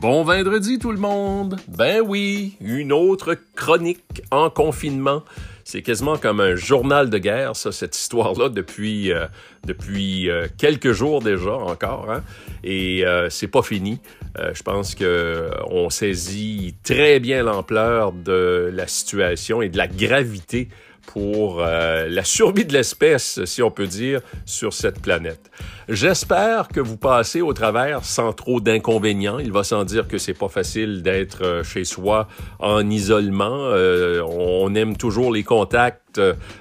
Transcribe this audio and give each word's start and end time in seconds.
Bon 0.00 0.22
vendredi 0.22 0.78
tout 0.78 0.92
le 0.92 0.98
monde. 0.98 1.56
Ben 1.66 2.00
oui, 2.00 2.56
une 2.60 2.92
autre 2.92 3.36
chronique 3.56 4.22
en 4.30 4.48
confinement. 4.48 5.24
C'est 5.64 5.82
quasiment 5.82 6.16
comme 6.16 6.38
un 6.38 6.54
journal 6.54 7.10
de 7.10 7.18
guerre, 7.18 7.56
ça, 7.56 7.72
cette 7.72 7.96
histoire-là, 7.96 8.48
depuis, 8.48 9.10
euh, 9.10 9.26
depuis 9.66 10.30
euh, 10.30 10.46
quelques 10.56 10.92
jours 10.92 11.20
déjà 11.20 11.52
encore. 11.52 12.12
Hein? 12.12 12.22
Et 12.62 13.04
euh, 13.04 13.28
c'est 13.28 13.48
pas 13.48 13.62
fini. 13.62 13.98
je 14.36 14.62
pense 14.62 14.94
que 14.94 15.50
on 15.68 15.90
saisit 15.90 16.76
très 16.84 17.18
bien 17.18 17.42
l'ampleur 17.42 18.12
de 18.12 18.70
la 18.72 18.86
situation 18.86 19.62
et 19.62 19.68
de 19.68 19.78
la 19.78 19.88
gravité 19.88 20.68
pour 21.12 21.60
la 21.60 22.24
survie 22.24 22.64
de 22.64 22.72
l'espèce, 22.72 23.44
si 23.44 23.62
on 23.62 23.70
peut 23.70 23.86
dire, 23.86 24.20
sur 24.44 24.72
cette 24.72 25.00
planète. 25.00 25.50
J'espère 25.88 26.68
que 26.68 26.80
vous 26.80 26.98
passez 26.98 27.40
au 27.40 27.54
travers 27.54 28.04
sans 28.04 28.34
trop 28.34 28.60
d'inconvénients. 28.60 29.38
Il 29.38 29.52
va 29.52 29.64
sans 29.64 29.84
dire 29.84 30.06
que 30.06 30.18
c'est 30.18 30.34
pas 30.34 30.48
facile 30.48 31.02
d'être 31.02 31.42
euh, 31.42 31.62
chez 31.62 31.84
soi 31.84 32.28
en 32.58 32.90
isolement. 32.90 33.56
Euh, 33.72 34.22
on 34.22 34.74
aime 34.74 34.98
toujours 34.98 35.32
les 35.32 35.44
contacts 35.44 36.07
euh, 36.07 36.07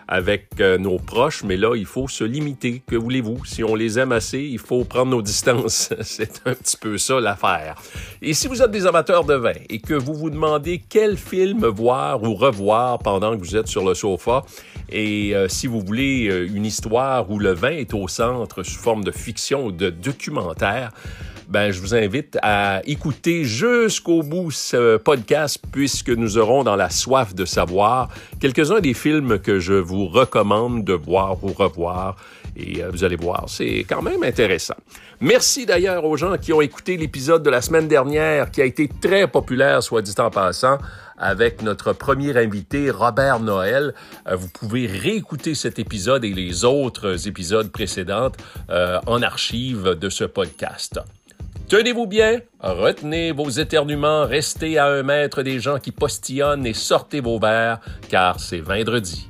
avec 0.07 0.59
nos 0.59 0.97
proches, 0.97 1.43
mais 1.43 1.57
là, 1.57 1.75
il 1.75 1.85
faut 1.85 2.07
se 2.07 2.23
limiter. 2.23 2.81
Que 2.85 2.95
voulez-vous? 2.95 3.45
Si 3.45 3.63
on 3.63 3.75
les 3.75 3.99
aime 3.99 4.11
assez, 4.11 4.39
il 4.39 4.59
faut 4.59 4.83
prendre 4.83 5.11
nos 5.11 5.21
distances. 5.33 5.93
c'est 6.01 6.41
un 6.45 6.53
petit 6.53 6.77
peu 6.77 6.97
ça 6.97 7.19
l'affaire. 7.19 7.75
Et 8.21 8.33
si 8.33 8.47
vous 8.47 8.61
êtes 8.61 8.71
des 8.71 8.85
amateurs 8.85 9.23
de 9.23 9.35
vin 9.35 9.53
et 9.69 9.79
que 9.79 9.93
vous 9.93 10.13
vous 10.13 10.29
demandez 10.29 10.81
quel 10.89 11.17
film 11.17 11.65
voir 11.65 12.23
ou 12.23 12.35
revoir 12.35 12.99
pendant 12.99 13.37
que 13.37 13.43
vous 13.43 13.55
êtes 13.55 13.67
sur 13.67 13.85
le 13.85 13.93
sofa, 13.93 14.43
et 14.89 15.33
si 15.47 15.67
vous 15.67 15.81
voulez 15.81 16.47
une 16.53 16.65
histoire 16.65 17.29
où 17.29 17.39
le 17.39 17.53
vin 17.53 17.71
est 17.71 17.93
au 17.93 18.07
centre 18.07 18.63
sous 18.63 18.79
forme 18.79 19.03
de 19.03 19.11
fiction 19.11 19.65
ou 19.65 19.71
de 19.71 19.89
documentaire, 19.89 20.91
ben, 21.47 21.71
je 21.71 21.79
vous 21.79 21.95
invite 21.95 22.37
à 22.41 22.81
écouter 22.85 23.45
jusqu'au 23.45 24.21
bout 24.21 24.51
ce 24.51 24.97
podcast 24.97 25.59
puisque 25.71 26.09
nous 26.09 26.37
aurons 26.37 26.63
dans 26.63 26.75
la 26.75 26.89
soif 26.89 27.33
de 27.33 27.45
savoir 27.45 28.09
quelques-uns 28.41 28.81
des 28.81 28.93
films 28.93 29.39
que 29.39 29.59
je 29.59 29.73
vous 29.73 30.07
recommande 30.07 30.83
de 30.83 30.93
voir 30.93 31.41
ou 31.43 31.53
revoir. 31.53 32.17
Et 32.57 32.83
euh, 32.83 32.89
vous 32.91 33.03
allez 33.03 33.15
voir, 33.15 33.45
c'est 33.47 33.85
quand 33.87 34.01
même 34.01 34.23
intéressant. 34.23 34.75
Merci 35.21 35.65
d'ailleurs 35.65 36.03
aux 36.05 36.17
gens 36.17 36.37
qui 36.37 36.51
ont 36.53 36.61
écouté 36.61 36.97
l'épisode 36.97 37.43
de 37.43 37.49
la 37.49 37.61
semaine 37.61 37.87
dernière 37.87 38.51
qui 38.51 38.61
a 38.61 38.65
été 38.65 38.89
très 39.01 39.27
populaire, 39.27 39.81
soit 39.81 40.01
dit 40.01 40.15
en 40.17 40.29
passant 40.29 40.77
avec 41.17 41.61
notre 41.61 41.93
premier 41.93 42.37
invité, 42.37 42.91
Robert 42.91 43.39
Noël. 43.39 43.93
Euh, 44.27 44.35
vous 44.35 44.49
pouvez 44.49 44.85
réécouter 44.85 45.55
cet 45.55 45.79
épisode 45.79 46.25
et 46.25 46.33
les 46.33 46.65
autres 46.65 47.27
épisodes 47.27 47.71
précédents 47.71 48.31
euh, 48.69 48.99
en 49.05 49.21
archive 49.21 49.95
de 49.95 50.09
ce 50.09 50.25
podcast. 50.25 50.99
Tenez-vous 51.69 52.07
bien, 52.07 52.39
retenez 52.61 53.33
vos 53.33 53.49
éternuements, 53.49 54.25
restez 54.25 54.77
à 54.77 54.85
un 54.85 55.03
mètre 55.03 55.43
des 55.43 55.59
gens 55.59 55.79
qui 55.79 55.91
postillonnent 55.91 56.65
et 56.65 56.73
sortez 56.73 57.19
vos 57.19 57.39
verres, 57.39 57.81
car 58.07 58.39
c'est 58.39 58.61
vendredi. 58.61 59.27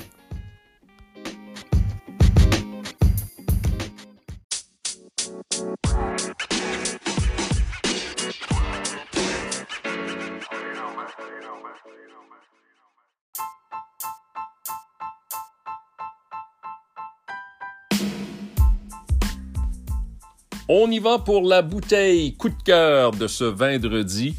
On 20.70 20.92
y 20.92 21.00
va 21.00 21.18
pour 21.18 21.48
la 21.48 21.62
bouteille 21.62 22.34
coup 22.34 22.50
de 22.50 22.62
cœur 22.66 23.12
de 23.12 23.28
ce 23.28 23.46
vendredi. 23.46 24.36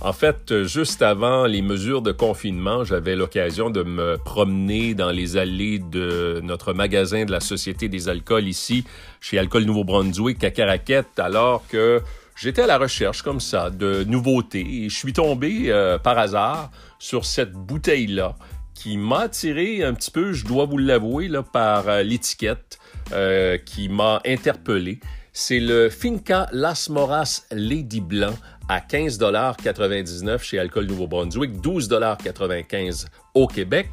En 0.00 0.12
fait, 0.12 0.62
juste 0.62 1.02
avant 1.02 1.46
les 1.46 1.60
mesures 1.60 2.02
de 2.02 2.12
confinement, 2.12 2.84
j'avais 2.84 3.16
l'occasion 3.16 3.68
de 3.68 3.82
me 3.82 4.16
promener 4.16 4.94
dans 4.94 5.10
les 5.10 5.36
allées 5.36 5.80
de 5.80 6.40
notre 6.44 6.72
magasin 6.72 7.24
de 7.24 7.32
la 7.32 7.40
Société 7.40 7.88
des 7.88 8.08
alcools 8.08 8.46
ici, 8.46 8.84
chez 9.20 9.40
Alcool 9.40 9.64
Nouveau-Brunswick 9.64 10.44
à 10.44 10.52
Caraquette, 10.52 11.18
alors 11.18 11.66
que 11.66 12.00
j'étais 12.36 12.62
à 12.62 12.68
la 12.68 12.78
recherche 12.78 13.22
comme 13.22 13.40
ça 13.40 13.70
de 13.70 14.04
nouveautés 14.04 14.84
et 14.84 14.88
je 14.88 14.96
suis 14.96 15.12
tombé 15.12 15.64
euh, 15.66 15.98
par 15.98 16.16
hasard 16.16 16.70
sur 17.00 17.24
cette 17.24 17.54
bouteille-là 17.54 18.36
qui 18.74 18.96
m'a 18.96 19.22
attiré 19.22 19.82
un 19.82 19.94
petit 19.94 20.12
peu, 20.12 20.32
je 20.32 20.44
dois 20.44 20.64
vous 20.64 20.78
l'avouer, 20.78 21.28
par 21.52 21.88
euh, 21.88 22.02
l'étiquette 22.02 22.78
euh, 23.12 23.58
qui 23.58 23.88
m'a 23.88 24.20
interpellé 24.24 25.00
c'est 25.32 25.60
le 25.60 25.88
Finca 25.88 26.46
Las 26.52 26.88
Moras 26.88 27.44
Lady 27.50 28.00
Blanc 28.00 28.34
à 28.68 28.80
15,99 28.80 30.42
chez 30.42 30.58
Alcool 30.58 30.86
Nouveau-Brunswick, 30.86 31.60
12,95 31.60 33.06
au 33.34 33.46
Québec. 33.46 33.88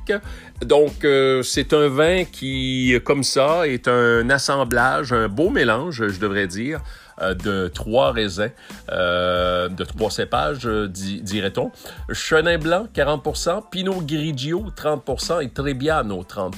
Donc, 0.61 1.03
euh, 1.03 1.41
c'est 1.43 1.73
un 1.73 1.87
vin 1.87 2.23
qui, 2.25 2.95
comme 3.03 3.23
ça, 3.23 3.67
est 3.67 3.87
un 3.87 4.29
assemblage, 4.29 5.11
un 5.11 5.27
beau 5.27 5.49
mélange, 5.49 6.07
je 6.07 6.19
devrais 6.19 6.47
dire, 6.47 6.81
euh, 7.21 7.33
de 7.33 7.67
trois 7.67 8.11
raisins, 8.11 8.51
euh, 8.91 9.69
de 9.69 9.83
trois 9.83 10.11
cépages, 10.11 10.65
dirait-on. 10.65 11.71
Chenin 12.11 12.57
blanc, 12.57 12.87
40% 12.93 13.69
Pinot 13.69 14.01
Grigio, 14.01 14.65
30% 14.75 15.41
et 15.41 15.49
Trebbiano, 15.49 16.23
30 16.23 16.55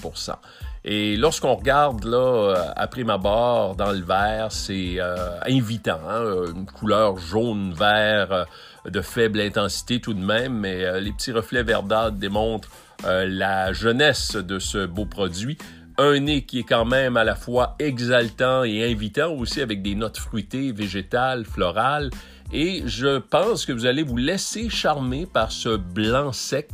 et 0.83 1.15
lorsqu'on 1.15 1.53
regarde 1.53 2.05
là, 2.05 2.17
euh, 2.17 2.55
après 2.75 3.03
ma 3.03 3.19
barre 3.19 3.75
dans 3.75 3.91
le 3.91 4.01
verre, 4.01 4.51
c'est 4.51 4.95
euh, 4.97 5.39
invitant, 5.45 5.99
hein? 6.09 6.23
une 6.55 6.65
couleur 6.65 7.17
jaune-vert 7.19 8.31
euh, 8.31 8.45
de 8.89 9.01
faible 9.01 9.41
intensité 9.41 10.01
tout 10.01 10.15
de 10.15 10.23
même, 10.23 10.53
mais 10.53 10.99
les 10.99 11.11
petits 11.11 11.31
reflets 11.31 11.61
verdâtres 11.61 12.17
démontrent 12.17 12.69
la 13.03 13.73
jeunesse 13.73 14.35
de 14.35 14.57
ce 14.57 14.87
beau 14.87 15.05
produit. 15.05 15.57
Un 15.99 16.19
nez 16.19 16.45
qui 16.45 16.59
est 16.59 16.63
quand 16.63 16.85
même 16.85 17.15
à 17.15 17.23
la 17.23 17.35
fois 17.35 17.75
exaltant 17.77 18.63
et 18.63 18.83
invitant 18.91 19.33
aussi 19.33 19.61
avec 19.61 19.83
des 19.83 19.93
notes 19.93 20.17
fruitées, 20.17 20.71
végétales, 20.71 21.45
florales. 21.45 22.09
Et 22.53 22.81
je 22.87 23.19
pense 23.19 23.65
que 23.65 23.71
vous 23.71 23.85
allez 23.85 24.01
vous 24.01 24.17
laisser 24.17 24.67
charmer 24.69 25.27
par 25.31 25.51
ce 25.51 25.77
blanc 25.77 26.31
sec 26.31 26.71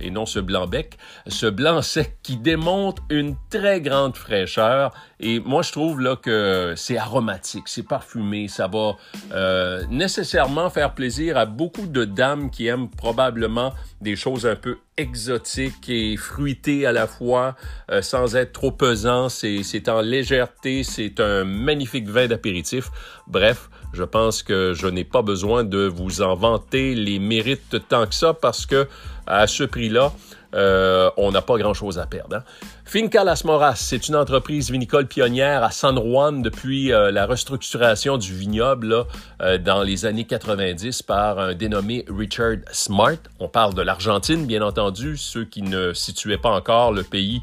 et 0.00 0.10
non 0.10 0.26
ce 0.26 0.38
blanc 0.38 0.66
bec, 0.66 0.98
ce 1.26 1.46
blanc 1.46 1.82
sec 1.82 2.18
qui 2.22 2.36
démontre 2.36 3.02
une 3.10 3.36
très 3.50 3.80
grande 3.80 4.16
fraîcheur. 4.16 4.92
Et 5.20 5.40
moi, 5.40 5.62
je 5.62 5.72
trouve 5.72 6.00
là 6.00 6.16
que 6.16 6.74
c'est 6.76 6.96
aromatique, 6.96 7.64
c'est 7.66 7.82
parfumé, 7.82 8.48
ça 8.48 8.68
va 8.68 8.96
euh, 9.32 9.84
nécessairement 9.90 10.70
faire 10.70 10.94
plaisir 10.94 11.36
à 11.36 11.46
beaucoup 11.46 11.86
de 11.86 12.04
dames 12.04 12.50
qui 12.50 12.66
aiment 12.66 12.88
probablement 12.88 13.72
des 14.00 14.14
choses 14.14 14.46
un 14.46 14.54
peu 14.54 14.78
exotiques 14.96 15.88
et 15.88 16.16
fruitées 16.16 16.86
à 16.86 16.92
la 16.92 17.06
fois, 17.06 17.56
euh, 17.90 18.02
sans 18.02 18.36
être 18.36 18.52
trop 18.52 18.70
pesant. 18.70 19.28
C'est 19.28 19.88
en 19.88 20.00
légèreté, 20.00 20.84
c'est 20.84 21.20
un 21.20 21.44
magnifique 21.44 22.08
vin 22.08 22.26
d'apéritif. 22.26 22.90
Bref, 23.26 23.70
je 23.92 24.04
pense 24.04 24.42
que 24.42 24.74
je 24.74 24.86
n'ai 24.86 25.04
pas 25.04 25.22
besoin 25.22 25.64
de 25.64 25.86
vous 25.86 26.20
en 26.20 26.34
vanter 26.34 26.94
les 26.94 27.18
mérites 27.18 27.88
tant 27.88 28.06
que 28.06 28.14
ça 28.14 28.34
parce 28.34 28.66
que 28.66 28.86
à 29.28 29.46
ce 29.46 29.64
prix-là, 29.64 30.12
euh, 30.54 31.10
on 31.18 31.30
n'a 31.30 31.42
pas 31.42 31.58
grand-chose 31.58 31.98
à 31.98 32.06
perdre. 32.06 32.36
Hein. 32.36 32.42
Finca 32.86 33.22
Las 33.22 33.44
Moras, 33.44 33.74
c'est 33.76 34.08
une 34.08 34.16
entreprise 34.16 34.70
vinicole 34.70 35.06
pionnière 35.06 35.62
à 35.62 35.70
San 35.70 35.96
Juan 35.96 36.40
depuis 36.40 36.90
euh, 36.90 37.10
la 37.10 37.26
restructuration 37.26 38.16
du 38.16 38.32
vignoble 38.32 39.04
euh, 39.42 39.58
dans 39.58 39.82
les 39.82 40.06
années 40.06 40.24
90 40.24 41.02
par 41.02 41.38
un 41.38 41.54
dénommé 41.54 42.06
Richard 42.08 42.56
Smart. 42.72 43.18
On 43.40 43.48
parle 43.48 43.74
de 43.74 43.82
l'Argentine, 43.82 44.46
bien 44.46 44.62
entendu. 44.62 45.18
Ceux 45.18 45.44
qui 45.44 45.60
ne 45.60 45.92
situaient 45.92 46.38
pas 46.38 46.50
encore 46.50 46.92
le 46.92 47.02
pays 47.02 47.42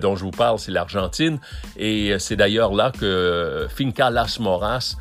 dont 0.00 0.16
je 0.16 0.24
vous 0.24 0.30
parle, 0.30 0.58
c'est 0.58 0.70
l'Argentine. 0.70 1.38
Et 1.76 2.16
c'est 2.18 2.36
d'ailleurs 2.36 2.72
là 2.72 2.92
que 2.92 3.66
Finca 3.74 4.10
Las 4.10 4.38
Moras 4.38 4.94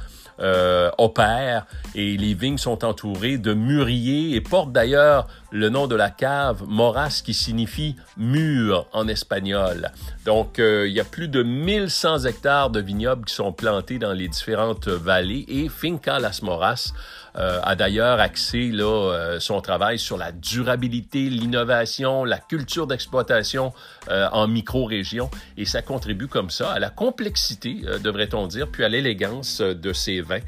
opère 0.98 1.66
et 1.96 2.18
les 2.18 2.34
vignes 2.34 2.58
sont 2.58 2.84
entourées 2.84 3.38
de 3.38 3.54
mûriers 3.54 4.36
et 4.36 4.42
portent 4.42 4.74
d'ailleurs 4.74 5.28
le 5.54 5.70
nom 5.70 5.86
de 5.86 5.96
la 5.96 6.10
cave 6.10 6.64
Moras 6.68 7.22
qui 7.24 7.36
signifie 7.36 7.96
mur 8.18 8.88
en 8.92 9.08
espagnol. 9.08 9.92
Donc 10.26 10.58
euh, 10.58 10.88
il 10.88 10.94
y 10.94 11.00
a 11.00 11.04
plus 11.04 11.28
de 11.28 11.44
1100 11.44 12.26
hectares 12.26 12.72
de 12.72 12.82
vignobles 12.82 13.26
qui 13.26 13.36
sont 13.36 13.54
plantés 13.54 14.00
dans 14.00 14.14
les 14.14 14.28
différentes 14.28 14.88
vallées 14.88 15.46
et 15.48 15.70
Finca 15.70 16.20
Las 16.20 16.42
Moras 16.42 16.94
euh, 17.38 17.60
a 17.62 17.76
d'ailleurs 17.76 18.20
axé 18.20 18.72
là, 18.72 18.86
euh, 18.86 19.40
son 19.40 19.62
travail 19.62 20.00
sur 20.00 20.18
la 20.18 20.32
durabilité, 20.32 21.30
l'innovation, 21.30 22.26
la 22.26 22.40
culture 22.40 22.88
d'exploitation 22.88 23.74
en 24.10 24.48
micro-région 24.48 25.30
et 25.56 25.66
ça 25.66 25.82
contribue 25.82 26.28
comme 26.28 26.50
ça 26.50 26.72
à 26.72 26.80
la 26.80 26.90
complexité, 26.90 27.84
devrait-on 28.04 28.48
dire, 28.48 28.68
puis 28.70 28.84
à 28.84 28.90
l'élégance 28.90 29.62
de 29.62 29.94
ces 29.94 30.20
vins 30.20 30.42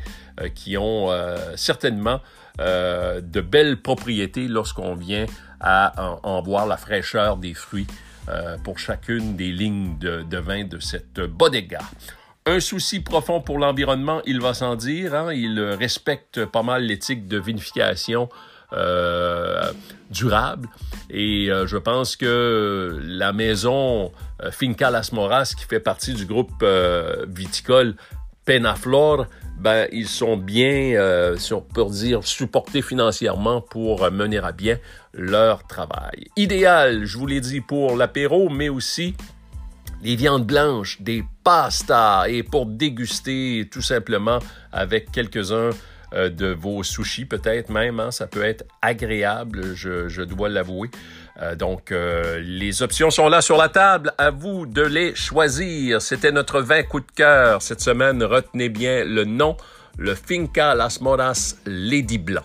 qui 0.55 0.77
ont 0.77 1.09
certainement 1.55 2.19
de 2.57 3.41
belles 3.41 3.81
propriétés 3.81 4.47
lorsqu'on 4.47 4.95
vient 4.95 5.25
à 5.59 6.19
en, 6.23 6.41
voir 6.41 6.67
la 6.67 6.77
fraîcheur 6.77 7.37
des 7.37 7.53
fruits 7.53 7.87
pour 8.63 8.79
chacune 8.79 9.35
des 9.35 9.51
lignes 9.51 9.97
de, 9.99 10.37
vin 10.37 10.63
de 10.63 10.79
cette 10.79 11.19
bodega. 11.19 11.79
Un 12.45 12.59
souci 12.59 12.99
profond 12.99 13.41
pour 13.41 13.57
l'environnement, 13.57 14.21
il 14.25 14.39
va 14.39 14.53
sans 14.53 14.75
dire. 14.75 15.15
Hein? 15.15 15.33
Il 15.33 15.59
respecte 15.59 16.45
pas 16.45 16.63
mal 16.63 16.83
l'éthique 16.83 17.27
de 17.27 17.39
vinification 17.39 18.29
euh, 18.73 19.71
durable. 20.09 20.67
Et 21.09 21.49
euh, 21.49 21.67
je 21.67 21.77
pense 21.77 22.15
que 22.15 22.99
la 23.03 23.31
maison 23.31 24.11
euh, 24.41 24.51
Finca 24.51 24.89
Las 24.89 25.11
Moras, 25.11 25.53
qui 25.57 25.65
fait 25.65 25.79
partie 25.79 26.13
du 26.13 26.25
groupe 26.25 26.65
viticole 27.27 27.95
Penaflor, 28.45 29.25
ben, 29.59 29.87
ils 29.91 30.07
sont 30.07 30.37
bien, 30.37 31.35
si 31.37 31.53
on 31.53 31.61
peut 31.61 31.85
dire, 31.89 32.23
supportés 32.23 32.81
financièrement 32.81 33.61
pour 33.61 34.09
mener 34.11 34.37
à 34.37 34.51
bien 34.51 34.77
leur 35.13 35.65
travail. 35.65 36.27
Idéal, 36.35 37.05
je 37.05 37.17
vous 37.17 37.25
l'ai 37.25 37.41
dit, 37.41 37.61
pour 37.61 37.95
l'apéro, 37.95 38.49
mais 38.49 38.69
aussi 38.69 39.15
les 40.05 40.15
viandes 40.15 40.45
blanches, 40.45 41.01
des 41.01 41.23
pastas 41.43 42.27
et 42.27 42.43
pour 42.43 42.67
déguster 42.67 43.67
tout 43.71 43.81
simplement 43.81 44.39
avec 44.71 45.11
quelques-uns 45.11 45.71
euh, 46.13 46.29
de 46.29 46.47
vos 46.47 46.83
sushis 46.83 47.25
peut-être 47.25 47.69
même. 47.69 47.99
Hein, 47.99 48.11
ça 48.11 48.27
peut 48.27 48.43
être 48.43 48.65
agréable, 48.81 49.73
je, 49.73 50.21
dois 50.21 50.49
l'avouer. 50.49 50.89
Euh, 51.41 51.55
donc, 51.55 51.91
euh, 51.91 52.39
les 52.41 52.81
options 52.81 53.09
sont 53.09 53.27
là 53.27 53.41
sur 53.41 53.57
la 53.57 53.69
table. 53.69 54.13
À 54.17 54.31
vous 54.31 54.65
de 54.65 54.81
les 54.81 55.15
choisir. 55.15 56.01
C'était 56.01 56.31
notre 56.31 56.61
20 56.61 56.83
coup 56.83 56.99
de 56.99 57.11
cœur 57.13 57.61
cette 57.61 57.81
semaine. 57.81 58.23
Retenez 58.23 58.69
bien 58.69 59.03
le 59.03 59.25
nom, 59.25 59.57
le 59.97 60.15
Finca 60.15 60.75
Las 60.75 61.01
Moras 61.01 61.55
Lady 61.65 62.17
Blanc. 62.17 62.43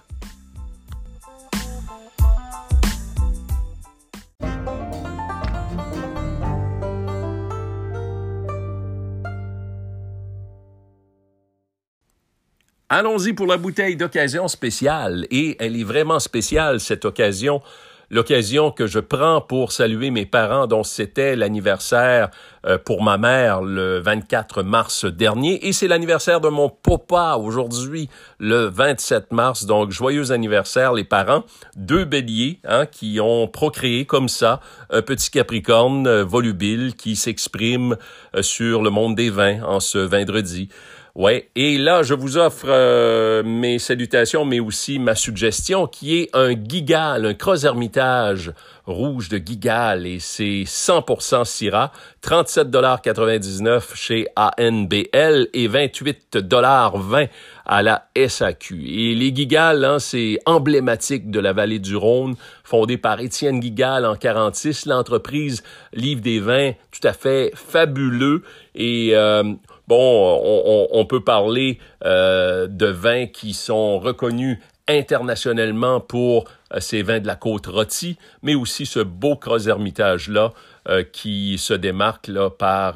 Allons-y 12.93 13.35
pour 13.35 13.47
la 13.47 13.57
bouteille 13.57 13.95
d'occasion 13.95 14.49
spéciale. 14.49 15.25
Et 15.31 15.57
elle 15.61 15.79
est 15.79 15.85
vraiment 15.85 16.19
spéciale, 16.19 16.81
cette 16.81 17.05
occasion. 17.05 17.63
L'occasion 18.13 18.73
que 18.73 18.89
je 18.89 18.99
prends 18.99 19.41
pour 19.41 19.71
saluer 19.71 20.11
mes 20.11 20.27
parents 20.27 20.67
dont 20.67 20.83
c'était 20.83 21.37
l'anniversaire 21.37 22.31
euh, 22.67 22.77
pour 22.77 23.05
ma 23.05 23.19
mère 23.19 23.63
le 23.63 24.01
24 24.01 24.65
mars 24.65 25.05
dernier. 25.05 25.69
Et 25.69 25.73
c'est 25.73 25.87
l'anniversaire 25.87 26.41
de 26.41 26.49
mon 26.49 26.69
papa 26.69 27.37
aujourd'hui, 27.41 28.09
le 28.41 28.65
27 28.65 29.33
mars. 29.33 29.65
Donc, 29.65 29.93
joyeux 29.93 30.33
anniversaire, 30.33 30.93
les 30.93 31.05
parents. 31.05 31.45
Deux 31.77 32.05
béliers 32.05 32.59
hein, 32.65 32.85
qui 32.85 33.21
ont 33.21 33.47
procréé 33.47 34.07
comme 34.07 34.29
ça 34.29 34.59
un 34.91 35.03
petit 35.03 35.31
capricorne 35.31 36.09
euh, 36.09 36.25
volubile 36.25 36.95
qui 36.97 37.15
s'exprime 37.15 37.97
euh, 38.35 38.43
sur 38.43 38.83
le 38.83 38.91
monde 38.91 39.15
des 39.15 39.31
vins 39.31 39.63
en 39.63 39.79
ce 39.79 39.99
vendredi. 39.99 40.69
Ouais, 41.17 41.51
et 41.57 41.77
là, 41.77 42.03
je 42.05 42.15
vous 42.15 42.39
offre 42.39 42.67
euh, 42.69 43.43
mes 43.43 43.81
salutations, 43.81 44.45
mais 44.45 44.61
aussi 44.61 45.01
ma 45.01 45.17
suggestion, 45.17 45.89
qui 45.89 46.19
est 46.19 46.31
un 46.35 46.53
Gigal, 46.53 47.27
un 47.27 47.35
Cross 47.35 47.65
Hermitage 47.65 48.53
rouge 48.87 49.29
de 49.29 49.39
Gigal, 49.39 50.07
et 50.07 50.21
c'est 50.21 50.63
100% 50.65 51.45
Syrah, 51.45 51.93
37,99 52.23 53.95
chez 53.95 54.27
ANBL 54.37 55.49
et 55.53 55.69
28,20 55.69 57.29
à 57.67 57.83
la 57.83 58.09
SAQ. 58.17 58.85
Et 58.87 59.15
les 59.15 59.35
Gigal, 59.35 59.85
hein, 59.85 59.99
c'est 59.99 60.39
emblématique 60.47 61.31
de 61.31 61.41
la 61.41 61.53
vallée 61.53 61.79
du 61.81 61.97
Rhône, 61.97 62.37
fondé 62.63 62.97
par 62.99 63.21
Étienne 63.21 63.61
Gigal 63.61 64.07
en 64.07 64.15
46. 64.17 64.87
L'entreprise 64.87 65.63
livre 65.93 66.21
des 66.21 66.39
vins 66.39 66.73
tout 66.93 67.07
à 67.07 67.13
fait 67.13 67.53
fabuleux 67.55 68.43
et 68.75 69.11
euh, 69.15 69.43
bon, 69.91 70.89
on, 70.93 71.05
peut 71.05 71.25
parler 71.25 71.81
euh, 72.05 72.69
de 72.69 72.87
vins 72.87 73.27
qui 73.27 73.55
sont 73.55 73.99
reconnus 73.99 74.59
internationalement 74.87 75.99
pour 75.99 76.45
euh, 76.73 76.79
ces 76.79 77.03
vins 77.03 77.19
de 77.19 77.27
la 77.27 77.35
côte 77.35 77.67
rôtie, 77.67 78.17
mais 78.45 78.55
aussi 78.55 78.87
ce 78.87 79.01
beau 79.01 79.35
Cross 79.35 79.67
Hermitage-là 79.67 80.53
euh, 80.89 81.03
qui 81.03 81.59
se 81.59 81.75
démarque 81.75 82.31
par, 82.57 82.95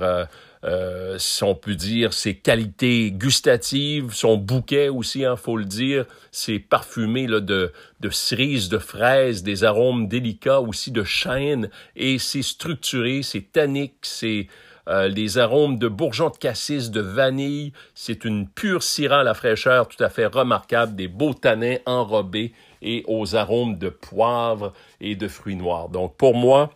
si 1.18 1.42
on 1.42 1.56
peut 1.56 1.74
dire, 1.74 2.12
ses 2.12 2.36
qualités 2.36 3.10
gustatives, 3.10 4.12
son 4.12 4.36
bouquet 4.36 4.88
aussi, 4.88 5.20
il 5.20 5.24
hein, 5.24 5.36
faut 5.36 5.56
le 5.56 5.64
dire, 5.64 6.04
c'est 6.30 6.60
parfumé 6.60 7.26
de, 7.26 7.72
de 7.98 8.10
cerises, 8.10 8.68
de 8.68 8.78
fraises, 8.78 9.42
des 9.42 9.64
arômes 9.64 10.06
délicats 10.06 10.60
aussi 10.60 10.92
de 10.92 11.02
chêne, 11.02 11.70
et 11.96 12.20
c'est 12.20 12.42
structuré, 12.42 13.22
c'est 13.22 13.50
tannique, 13.52 13.96
c'est 14.02 14.46
euh, 14.88 15.08
les 15.08 15.38
arômes 15.38 15.78
de 15.78 15.88
bourgeons 15.88 16.30
de 16.30 16.36
cassis, 16.36 16.90
de 16.90 17.00
vanille. 17.00 17.72
C'est 17.94 18.24
une 18.24 18.48
pure 18.48 18.82
syrah 18.82 19.20
à 19.20 19.24
la 19.24 19.34
fraîcheur 19.34 19.88
tout 19.88 20.02
à 20.02 20.08
fait 20.08 20.26
remarquable, 20.26 20.94
des 20.94 21.08
beaux 21.08 21.34
tanins 21.34 21.78
enrobés 21.86 22.52
et 22.82 23.04
aux 23.06 23.34
arômes 23.34 23.78
de 23.78 23.88
poivre 23.88 24.72
et 25.00 25.16
de 25.16 25.28
fruits 25.28 25.56
noirs. 25.56 25.88
Donc 25.88 26.16
pour 26.16 26.34
moi, 26.34 26.72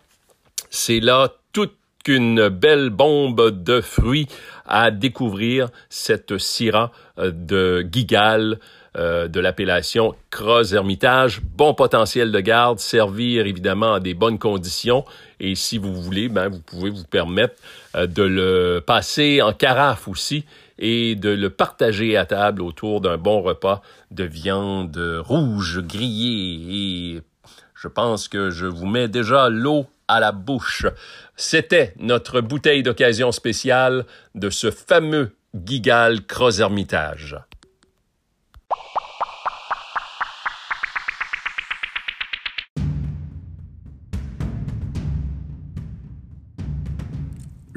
c'est 0.69 0.99
là 0.99 1.29
toute 1.53 1.75
une 2.07 2.49
belle 2.49 2.89
bombe 2.89 3.63
de 3.63 3.81
fruits 3.81 4.27
à 4.65 4.89
découvrir 4.89 5.69
cette 5.89 6.37
syrah 6.37 6.91
euh, 7.19 7.31
de 7.31 7.87
Gigal 7.91 8.59
euh, 8.99 9.29
de 9.29 9.39
l'appellation 9.39 10.13
Cross 10.29 10.73
Hermitage. 10.73 11.39
Bon 11.41 11.73
potentiel 11.73 12.33
de 12.33 12.39
garde, 12.41 12.79
servir 12.79 13.45
évidemment 13.45 13.93
à 13.93 13.99
des 14.01 14.13
bonnes 14.13 14.37
conditions. 14.37 15.05
Et 15.39 15.55
si 15.55 15.77
vous 15.77 15.93
voulez, 15.93 16.27
ben, 16.27 16.49
vous 16.49 16.59
pouvez 16.59 16.89
vous 16.89 17.05
permettre 17.05 17.55
euh, 17.95 18.07
de 18.07 18.23
le 18.23 18.83
passer 18.85 19.41
en 19.41 19.53
carafe 19.53 20.09
aussi 20.09 20.43
et 20.77 21.15
de 21.15 21.29
le 21.29 21.49
partager 21.49 22.17
à 22.17 22.25
table 22.25 22.61
autour 22.61 22.99
d'un 22.99 23.15
bon 23.15 23.41
repas 23.41 23.81
de 24.11 24.25
viande 24.25 24.97
rouge 25.25 25.79
grillée. 25.81 27.15
Et 27.15 27.21
je 27.75 27.87
pense 27.87 28.27
que 28.27 28.49
je 28.49 28.65
vous 28.65 28.85
mets 28.85 29.07
déjà 29.07 29.47
l'eau 29.47 29.85
à 30.09 30.19
la 30.19 30.33
bouche. 30.33 30.87
C'était 31.37 31.93
notre 31.99 32.41
bouteille 32.41 32.83
d'occasion 32.83 33.31
spéciale 33.31 34.05
de 34.35 34.49
ce 34.49 34.71
fameux 34.71 35.31
Gigal 35.53 36.25
Cross 36.25 36.59
Hermitage. 36.59 37.37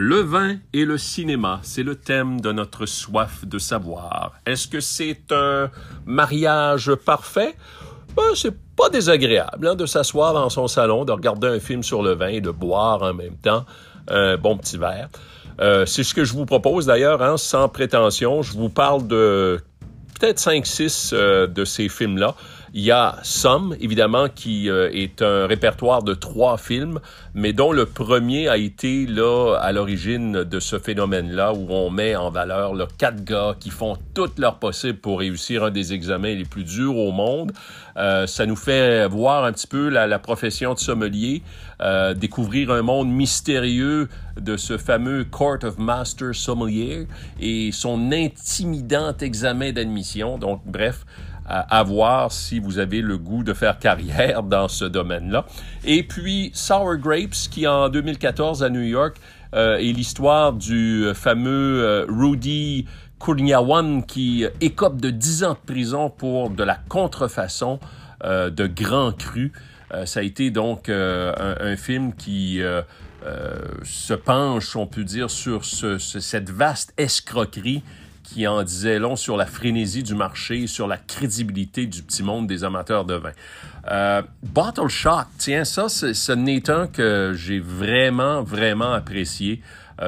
Le 0.04 0.16
vin 0.16 0.56
et 0.72 0.84
le 0.84 0.98
cinéma, 0.98 1.60
c'est 1.62 1.84
le 1.84 1.94
thème 1.94 2.40
de 2.40 2.50
notre 2.50 2.86
soif 2.86 3.46
de 3.46 3.60
savoir. 3.60 4.32
Est-ce 4.46 4.66
que 4.66 4.80
c'est 4.80 5.30
un 5.30 5.70
mariage 6.04 6.92
parfait? 6.92 7.54
Ben, 8.16 8.34
c'est 8.34 8.56
pas 8.74 8.88
désagréable 8.88 9.68
hein, 9.68 9.76
de 9.76 9.86
s'asseoir 9.86 10.34
dans 10.34 10.50
son 10.50 10.66
salon, 10.66 11.04
de 11.04 11.12
regarder 11.12 11.46
un 11.46 11.60
film 11.60 11.84
sur 11.84 12.02
le 12.02 12.14
vin 12.14 12.26
et 12.26 12.40
de 12.40 12.50
boire 12.50 13.02
en 13.02 13.14
même 13.14 13.36
temps 13.36 13.64
un 14.08 14.36
bon 14.36 14.56
petit 14.56 14.76
verre. 14.76 15.08
Euh, 15.60 15.86
c'est 15.86 16.02
ce 16.02 16.14
que 16.14 16.24
je 16.24 16.32
vous 16.32 16.46
propose 16.46 16.86
d'ailleurs, 16.86 17.22
hein, 17.22 17.36
sans 17.36 17.68
prétention. 17.68 18.42
Je 18.42 18.54
vous 18.54 18.70
parle 18.70 19.06
de 19.06 19.60
peut-être 20.18 20.40
5-6 20.40 21.10
euh, 21.12 21.46
de 21.46 21.64
ces 21.64 21.88
films-là. 21.88 22.34
Il 22.74 22.80
y 22.80 22.90
a 22.90 23.18
Somme, 23.22 23.76
évidemment, 23.80 24.28
qui 24.34 24.70
euh, 24.70 24.88
est 24.92 25.20
un 25.20 25.46
répertoire 25.46 26.02
de 26.02 26.14
trois 26.14 26.56
films, 26.56 27.00
mais 27.34 27.52
dont 27.52 27.70
le 27.70 27.84
premier 27.84 28.48
a 28.48 28.56
été 28.56 29.06
là 29.06 29.56
à 29.60 29.72
l'origine 29.72 30.44
de 30.44 30.58
ce 30.58 30.78
phénomène-là, 30.78 31.52
où 31.52 31.66
on 31.70 31.90
met 31.90 32.16
en 32.16 32.30
valeur 32.30 32.74
là, 32.74 32.86
quatre 32.96 33.24
gars 33.24 33.54
qui 33.60 33.68
font 33.68 33.98
tout 34.14 34.30
leur 34.38 34.58
possible 34.58 34.98
pour 34.98 35.18
réussir 35.18 35.64
un 35.64 35.70
des 35.70 35.92
examens 35.92 36.34
les 36.34 36.46
plus 36.46 36.64
durs 36.64 36.96
au 36.96 37.12
monde. 37.12 37.52
Euh, 37.98 38.26
ça 38.26 38.46
nous 38.46 38.56
fait 38.56 39.06
voir 39.06 39.44
un 39.44 39.52
petit 39.52 39.66
peu 39.66 39.90
la, 39.90 40.06
la 40.06 40.18
profession 40.18 40.72
de 40.72 40.78
sommelier, 40.78 41.42
euh, 41.82 42.14
découvrir 42.14 42.70
un 42.70 42.80
monde 42.80 43.10
mystérieux 43.10 44.08
de 44.40 44.56
ce 44.56 44.78
fameux 44.78 45.24
Court 45.24 45.58
of 45.64 45.76
Master 45.76 46.34
Sommelier 46.34 47.06
et 47.38 47.70
son 47.70 48.12
intimidant 48.12 49.14
examen 49.20 49.72
d'admission. 49.72 50.38
Donc, 50.38 50.62
bref, 50.64 51.04
à, 51.52 51.82
voir 51.82 52.32
si 52.32 52.58
vous 52.58 52.78
avez 52.78 53.02
le 53.02 53.18
goût 53.18 53.44
de 53.44 53.52
faire 53.52 53.78
carrière 53.78 54.42
dans 54.42 54.68
ce 54.68 54.84
domaine-là. 54.84 55.44
Et 55.84 56.02
puis 56.02 56.50
Sour 56.54 56.96
Grapes, 56.96 57.48
qui 57.50 57.66
en 57.66 57.88
2014 57.88 58.62
à 58.62 58.70
New 58.70 58.80
York 58.80 59.16
euh, 59.54 59.76
est 59.76 59.92
l'histoire 59.92 60.54
du 60.54 61.08
fameux 61.14 61.84
euh, 61.84 62.06
Rudy 62.08 62.86
Kurniawan 63.20 64.04
qui 64.04 64.46
écope 64.60 65.00
de 65.00 65.10
10 65.10 65.44
ans 65.44 65.52
de 65.52 65.72
prison 65.72 66.08
pour 66.08 66.48
de 66.48 66.64
la 66.64 66.78
contrefaçon 66.88 67.78
euh, 68.24 68.48
de 68.48 68.66
grands 68.66 69.12
crus. 69.12 69.52
ça 70.06 70.20
a 70.20 70.22
été 70.22 70.50
donc 70.50 70.88
un, 70.88 71.76
film 71.76 72.14
qui 72.14 72.60
se 73.84 74.14
penche, 74.14 74.74
on 74.74 74.86
peut 74.86 75.04
dire, 75.04 75.28
sur 75.28 75.66
cette 75.66 76.48
vaste 76.48 76.94
escroquerie 76.96 77.82
qui 78.32 78.46
en 78.46 78.62
disait 78.62 78.98
long 78.98 79.16
sur 79.16 79.36
la 79.36 79.46
frénésie 79.46 80.02
du 80.02 80.14
marché, 80.14 80.66
sur 80.66 80.86
la 80.86 80.96
crédibilité 80.96 81.86
du 81.86 82.02
petit 82.02 82.22
monde 82.22 82.46
des 82.46 82.64
amateurs 82.64 83.04
de 83.04 83.14
vin. 83.14 83.32
Euh, 83.90 84.22
Bottle 84.42 84.88
Shock, 84.88 85.26
tiens, 85.38 85.64
ça, 85.64 85.88
ce 85.88 86.32
n'est 86.32 86.70
un 86.70 86.86
que 86.86 87.32
j'ai 87.36 87.60
vraiment, 87.60 88.42
vraiment 88.42 88.92
apprécié. 88.92 89.60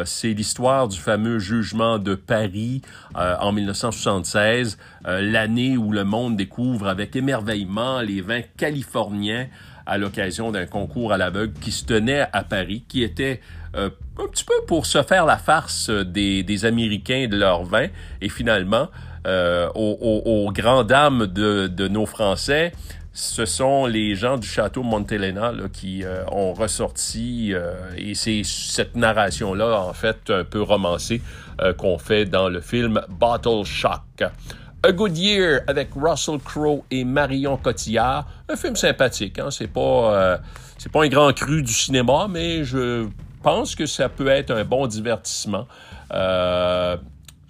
c'est 0.05 0.33
l'histoire 0.33 0.89
du 0.89 0.99
fameux 0.99 1.39
jugement 1.39 1.99
de 1.99 2.15
Paris 2.15 2.83
en 3.15 3.53
1976, 3.53 4.79
l'année 5.05 5.77
où 5.77 5.93
le 5.93 6.05
monde 6.05 6.37
découvre 6.37 6.89
avec 6.89 7.15
émerveillement 7.15 8.01
les 8.01 8.21
vins 8.21 8.43
californiens 8.57 9.47
à 9.87 9.99
l'occasion 9.99 10.51
d'un 10.53 10.67
concours 10.67 11.13
à 11.13 11.19
l'aveugle 11.19 11.53
qui 11.61 11.73
se 11.73 11.85
tenait 11.85 12.27
à 12.33 12.43
Paris, 12.43 12.85
qui 12.89 13.03
était 13.03 13.41
un 13.77 13.91
petit 14.29 14.45
peu 14.45 14.55
pour 14.67 14.87
se 14.87 15.03
faire 15.03 15.27
la 15.27 15.37
farce 15.37 15.91
des, 15.91 16.43
des 16.43 16.65
Américains 16.65 17.27
de 17.29 17.37
leur 17.37 17.65
vin. 17.65 17.89
Et 18.21 18.29
finalement, 18.29 18.89
euh, 19.27 19.69
aux, 19.75 20.23
aux, 20.25 20.53
grandes 20.53 20.89
dames 20.89 21.27
de, 21.27 21.67
de, 21.67 21.89
nos 21.89 22.05
Français, 22.05 22.73
ce 23.15 23.47
sont 23.47 23.87
les 23.87 24.15
gens 24.17 24.37
du 24.37 24.47
château 24.47 24.83
Montelena 24.83 25.51
là, 25.51 25.65
qui 25.73 26.05
euh, 26.05 26.25
ont 26.31 26.53
ressorti, 26.53 27.53
euh, 27.55 27.75
et 27.97 28.15
c'est 28.15 28.43
cette 28.45 28.97
narration-là, 28.97 29.81
en 29.81 29.95
fait, 29.95 30.29
un 30.29 30.45
peu 30.45 30.61
romancée, 30.61 31.23
qu'on 31.79 31.99
fait 31.99 32.25
dans 32.25 32.49
le 32.49 32.61
film 32.61 33.01
Bottle 33.09 33.65
Shock. 33.65 34.25
A 34.85 34.93
Good 34.93 35.17
Year 35.17 35.63
avec 35.67 35.89
Russell 35.97 36.39
Crowe 36.39 36.85
et 36.91 37.05
Marion 37.05 37.57
Cotillard. 37.57 38.27
Un 38.49 38.57
film 38.57 38.77
sympathique, 38.77 39.39
hein? 39.39 39.51
c'est 39.51 39.67
pas, 39.67 40.39
c'est 40.79 40.93
pas 40.93 41.05
un 41.05 41.09
grand 41.09 41.33
cru 41.33 41.63
du 41.63 41.73
cinéma, 41.73 42.29
mais 42.29 42.65
je 42.65 43.09
pense 43.43 43.75
que 43.75 43.87
ça 43.87 44.09
peut 44.09 44.29
être 44.29 44.51
un 44.51 44.65
bon 44.65 44.87
divertissement. 44.87 45.67
Euh, 46.13 46.97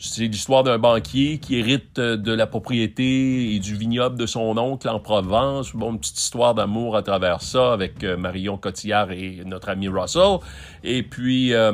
c'est 0.06 0.26
l'histoire 0.26 0.62
d'un 0.62 0.78
banquier 0.78 1.38
qui 1.38 1.58
hérite 1.58 1.98
euh, 1.98 2.16
de 2.16 2.32
la 2.32 2.46
propriété 2.46 3.54
et 3.54 3.58
du 3.58 3.74
vignoble 3.74 4.18
de 4.18 4.26
son 4.26 4.56
oncle 4.58 4.88
en 4.88 5.00
Provence. 5.00 5.72
Bon, 5.74 5.92
une 5.92 5.98
petite 5.98 6.18
histoire 6.18 6.54
d'amour 6.54 6.96
à 6.96 7.02
travers 7.02 7.40
ça 7.40 7.72
avec 7.72 8.04
euh, 8.04 8.16
Marion 8.16 8.58
Cotillard 8.58 9.12
et 9.12 9.40
notre 9.46 9.70
ami 9.70 9.88
Russell. 9.88 10.38
Et 10.82 11.02
puis, 11.02 11.54
euh, 11.54 11.72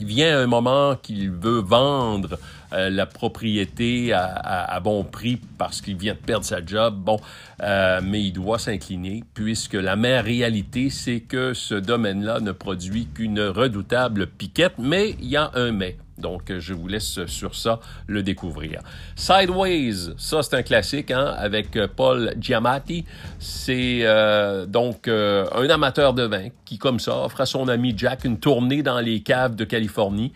il 0.00 0.06
vient 0.06 0.38
un 0.38 0.46
moment 0.46 0.96
qu'il 1.00 1.30
veut 1.30 1.60
vendre 1.60 2.38
la 2.74 3.06
propriété 3.06 4.12
à, 4.12 4.80
bon 4.82 5.04
prix 5.04 5.38
parce 5.58 5.80
qu'il 5.80 5.96
vient 5.96 6.14
de 6.14 6.18
perdre 6.18 6.44
sa 6.44 6.64
job. 6.64 6.96
Bon, 6.96 7.18
mais 7.60 8.22
il 8.22 8.32
doit 8.32 8.58
s'incliner 8.58 9.24
puisque 9.34 9.74
la 9.74 9.96
mère 9.96 10.24
réalité, 10.24 10.90
c'est 10.90 11.20
que 11.20 11.54
ce 11.54 11.74
domaine-là 11.74 12.40
ne 12.40 12.52
produit 12.52 13.06
qu'une 13.14 13.40
redoutable 13.40 14.26
piquette, 14.26 14.74
mais 14.78 15.10
il 15.20 15.28
y 15.28 15.36
a 15.36 15.50
un 15.54 15.72
mais. 15.72 15.96
Donc, 16.18 16.52
je 16.58 16.74
vous 16.74 16.86
laisse 16.86 17.26
sur 17.26 17.54
ça 17.54 17.80
le 18.06 18.22
découvrir. 18.22 18.80
Sideways, 19.16 20.14
ça 20.16 20.42
c'est 20.42 20.54
un 20.54 20.62
classique 20.62 21.10
hein, 21.10 21.34
avec 21.36 21.76
euh, 21.76 21.88
Paul 21.94 22.34
Giamatti. 22.38 23.04
C'est 23.38 24.00
euh, 24.02 24.66
donc 24.66 25.08
euh, 25.08 25.46
un 25.54 25.68
amateur 25.68 26.14
de 26.14 26.22
vin 26.22 26.48
qui, 26.64 26.78
comme 26.78 27.00
ça, 27.00 27.24
offre 27.24 27.40
à 27.40 27.46
son 27.46 27.68
ami 27.68 27.94
Jack 27.96 28.24
une 28.24 28.38
tournée 28.38 28.82
dans 28.82 29.00
les 29.00 29.20
caves 29.20 29.56
de 29.56 29.64
Californie, 29.64 30.32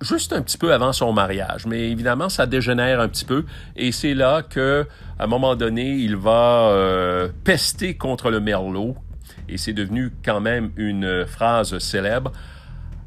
juste 0.00 0.32
un 0.32 0.42
petit 0.42 0.58
peu 0.58 0.72
avant 0.72 0.92
son 0.92 1.12
mariage. 1.12 1.66
Mais 1.66 1.90
évidemment, 1.90 2.28
ça 2.28 2.46
dégénère 2.46 3.00
un 3.00 3.08
petit 3.08 3.24
peu 3.24 3.44
et 3.76 3.92
c'est 3.92 4.14
là 4.14 4.42
que, 4.42 4.86
à 5.18 5.24
un 5.24 5.26
moment 5.26 5.54
donné, 5.54 5.90
il 5.90 6.16
va 6.16 7.28
pester 7.44 7.94
contre 7.94 8.30
le 8.30 8.40
merlot 8.40 8.96
et 9.48 9.58
c'est 9.58 9.72
devenu 9.72 10.12
quand 10.24 10.40
même 10.40 10.70
une 10.76 11.26
phrase 11.26 11.78
célèbre. 11.78 12.32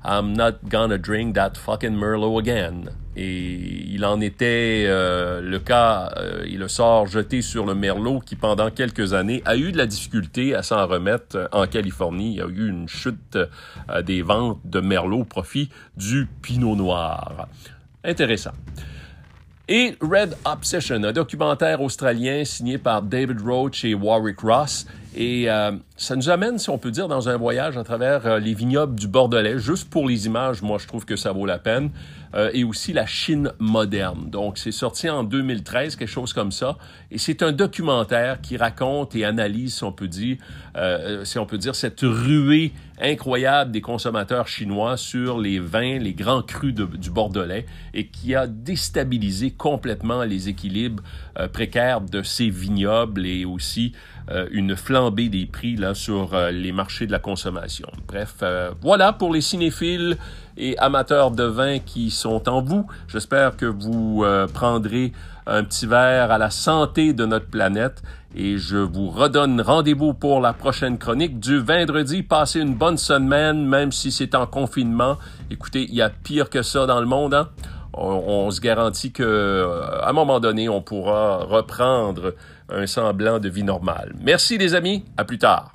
I'm 0.03 0.34
not 0.34 0.67
gonna 0.67 0.98
drink 0.98 1.36
that 1.36 1.53
fucking 1.55 1.96
Merlot 1.96 2.39
again. 2.39 2.89
Et 3.15 3.86
il 3.89 4.05
en 4.05 4.22
était 4.22 4.86
euh, 4.88 5.41
le 5.41 5.60
cas, 5.60 6.13
euh, 6.17 6.46
il 6.48 6.60
le 6.60 6.67
sort 6.67 7.08
jeté 7.08 7.41
sur 7.41 7.65
le 7.65 7.75
Merlot 7.75 8.22
qui, 8.22 8.36
pendant 8.36 8.72
quelques 8.72 9.13
années, 9.13 9.41
a 9.46 9.58
eu 9.58 9.72
de 9.72 9.77
la 9.77 9.86
difficulté 9.86 10.55
à 10.55 10.63
s'en 10.63 10.88
remettre 10.88 11.36
euh, 11.36 11.48
en 11.51 11.67
Californie. 11.67 12.31
Il 12.31 12.38
y 12.38 12.41
a 12.41 12.48
eu 12.48 12.70
une 12.70 12.88
chute 12.88 13.38
des 14.05 14.22
ventes 14.22 14.62
de 14.63 14.79
Merlot 14.79 15.20
au 15.20 15.25
profit 15.25 15.70
du 15.98 16.27
Pinot 16.41 16.75
Noir. 16.75 17.48
Intéressant. 18.03 18.53
Et 19.73 19.95
Red 20.01 20.35
Obsession, 20.43 21.01
un 21.01 21.13
documentaire 21.13 21.81
australien 21.81 22.43
signé 22.43 22.77
par 22.77 23.01
David 23.01 23.39
Roach 23.39 23.85
et 23.85 23.93
Warwick 23.93 24.41
Ross. 24.41 24.85
Et 25.15 25.49
euh, 25.49 25.71
ça 25.95 26.17
nous 26.17 26.29
amène, 26.29 26.59
si 26.59 26.69
on 26.69 26.77
peut 26.77 26.91
dire, 26.91 27.07
dans 27.07 27.29
un 27.29 27.37
voyage 27.37 27.77
à 27.77 27.85
travers 27.85 28.27
euh, 28.27 28.37
les 28.37 28.53
vignobles 28.53 28.95
du 28.95 29.07
Bordelais. 29.07 29.59
Juste 29.59 29.89
pour 29.89 30.09
les 30.09 30.25
images, 30.25 30.61
moi, 30.61 30.77
je 30.77 30.87
trouve 30.87 31.05
que 31.05 31.15
ça 31.15 31.31
vaut 31.31 31.45
la 31.45 31.57
peine. 31.57 31.89
Euh, 32.33 32.50
et 32.53 32.63
aussi 32.63 32.93
la 32.93 33.05
Chine 33.05 33.51
moderne. 33.59 34.29
Donc, 34.29 34.57
c'est 34.57 34.71
sorti 34.71 35.09
en 35.09 35.23
2013, 35.23 35.95
quelque 35.95 36.07
chose 36.07 36.33
comme 36.33 36.51
ça. 36.51 36.77
Et 37.09 37.17
c'est 37.17 37.43
un 37.43 37.51
documentaire 37.51 38.39
qui 38.41 38.57
raconte 38.57 39.15
et 39.15 39.25
analyse, 39.25 39.75
si 39.75 39.83
on 39.83 39.91
peut 39.91 40.07
dire, 40.07 40.38
si 41.23 41.38
on 41.39 41.45
peut 41.45 41.57
dire, 41.57 41.75
cette 41.75 42.01
ruée 42.01 42.71
incroyable 43.01 43.71
des 43.71 43.81
consommateurs 43.81 44.47
chinois 44.47 44.95
sur 44.95 45.39
les 45.39 45.59
vins, 45.59 45.97
les 45.97 46.13
grands 46.13 46.43
crus 46.43 46.73
du 46.73 47.09
Bordelais, 47.09 47.65
et 47.93 48.07
qui 48.07 48.35
a 48.35 48.47
déstabilisé 48.47 49.51
complètement 49.51 50.23
les 50.23 50.50
équilibres 50.50 51.03
précaires 51.51 52.01
de 52.01 52.23
ces 52.23 52.50
vignobles 52.50 53.25
et 53.25 53.43
aussi 53.43 53.93
une 54.51 54.75
flambée 54.75 55.29
des 55.29 55.45
prix 55.45 55.75
là, 55.75 55.93
sur 55.93 56.33
euh, 56.33 56.51
les 56.51 56.71
marchés 56.71 57.07
de 57.07 57.11
la 57.11 57.19
consommation. 57.19 57.87
Bref, 58.07 58.35
euh, 58.43 58.71
voilà 58.81 59.13
pour 59.13 59.33
les 59.33 59.41
cinéphiles 59.41 60.17
et 60.57 60.77
amateurs 60.77 61.31
de 61.31 61.43
vin 61.43 61.79
qui 61.79 62.11
sont 62.11 62.47
en 62.49 62.61
vous. 62.61 62.85
J'espère 63.07 63.57
que 63.57 63.65
vous 63.65 64.23
euh, 64.23 64.47
prendrez 64.47 65.11
un 65.47 65.63
petit 65.63 65.87
verre 65.87 66.31
à 66.31 66.37
la 66.37 66.49
santé 66.49 67.13
de 67.13 67.25
notre 67.25 67.47
planète 67.47 68.03
et 68.35 68.57
je 68.57 68.77
vous 68.77 69.09
redonne 69.09 69.59
rendez-vous 69.59 70.13
pour 70.13 70.39
la 70.39 70.53
prochaine 70.53 70.97
chronique 70.97 71.39
du 71.39 71.57
vendredi. 71.57 72.23
Passez 72.23 72.61
une 72.61 72.75
bonne 72.75 72.97
semaine, 72.97 73.65
même 73.65 73.91
si 73.91 74.11
c'est 74.11 74.35
en 74.35 74.45
confinement. 74.45 75.17
Écoutez, 75.49 75.85
il 75.89 75.95
y 75.95 76.01
a 76.01 76.09
pire 76.09 76.49
que 76.49 76.61
ça 76.61 76.85
dans 76.85 76.99
le 76.99 77.07
monde. 77.07 77.33
Hein? 77.33 77.49
On, 77.93 78.50
se 78.51 78.62
garantit 78.62 79.12
que 79.12 79.69
à 80.01 80.10
un 80.10 80.13
moment 80.13 80.39
donné, 80.39 80.69
on 80.69 80.81
pourra 80.81 81.43
reprendre 81.43 82.33
un 82.69 82.88
semblant 82.88 83.39
de 83.39 83.50
vie 83.50 83.63
normale. 83.63 84.13
Merci 84.21 84.57
les 84.57 84.75
amis, 84.75 85.03
à 85.17 85.25
plus 85.25 85.38
tard. 85.38 85.74